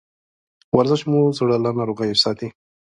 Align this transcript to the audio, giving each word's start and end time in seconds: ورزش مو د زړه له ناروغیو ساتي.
ورزش 0.77 1.01
مو 1.09 1.19
د 1.29 1.35
زړه 1.37 1.55
له 1.65 1.69
ناروغیو 1.79 2.21
ساتي. 2.23 2.47